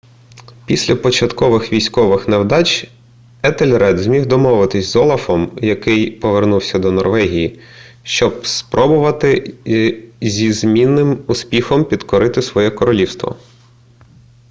після 0.65 0.95
початкових 0.95 1.73
військових 1.73 2.27
невдач 2.27 2.87
етельред 3.43 3.97
зміг 3.99 4.25
домовитися 4.25 4.89
з 4.89 4.95
олафом 4.95 5.51
який 5.61 6.11
повернувся 6.11 6.79
до 6.79 6.91
норвегії 6.91 7.59
щоб 8.03 8.45
спробувати 8.45 9.53
зі 10.21 10.51
змінним 10.53 11.23
успіхом 11.27 11.85
підкорити 11.85 12.41
своє 12.41 12.69
королівство 12.69 13.35